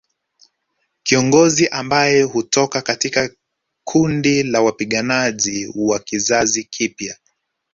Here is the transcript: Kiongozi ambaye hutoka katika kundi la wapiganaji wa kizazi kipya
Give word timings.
Kiongozi 1.03 1.67
ambaye 1.67 2.21
hutoka 2.23 2.81
katika 2.81 3.29
kundi 3.83 4.43
la 4.43 4.61
wapiganaji 4.61 5.71
wa 5.75 5.99
kizazi 5.99 6.63
kipya 6.63 7.17